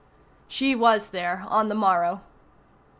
She 0.47 0.73
was 0.73 1.09
there 1.09 1.43
on 1.47 1.69
the 1.69 1.75
morrow. 1.75 2.21